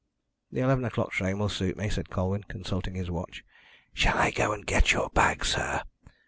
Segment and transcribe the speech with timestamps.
[0.51, 3.43] "The eleven o'clock train will suit me," said Colwyn, consulting his watch.
[3.93, 5.83] "Shall I go and get your bag, sir?"